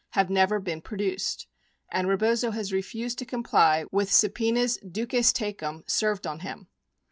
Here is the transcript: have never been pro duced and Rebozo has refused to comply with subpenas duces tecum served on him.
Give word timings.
have 0.13 0.31
never 0.31 0.59
been 0.59 0.81
pro 0.81 0.97
duced 0.97 1.45
and 1.91 2.07
Rebozo 2.07 2.49
has 2.49 2.73
refused 2.73 3.19
to 3.19 3.23
comply 3.25 3.85
with 3.91 4.09
subpenas 4.09 4.79
duces 4.79 5.31
tecum 5.31 5.83
served 5.87 6.25
on 6.25 6.39
him. 6.39 6.67